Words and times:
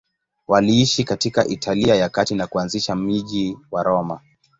Waliishi 0.47 1.03
katika 1.03 1.47
Italia 1.47 1.95
ya 1.95 2.09
Kati 2.09 2.35
na 2.35 2.47
kuanzisha 2.47 2.95
mji 2.95 3.57
wa 3.71 3.83
Roma. 3.83 4.21